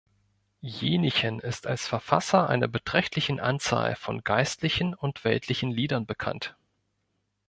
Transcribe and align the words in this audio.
Jänichen 0.61 1.39
ist 1.41 1.67
als 1.67 1.85
Verfasser 1.87 2.49
einer 2.49 2.67
beträchtlichen 2.67 3.39
Anzahl 3.39 3.95
von 3.95 4.23
geistlichen 4.23 4.95
und 4.95 5.23
weltlichen 5.25 5.69
Liedern 5.69 6.07
bekannt. 6.07 6.57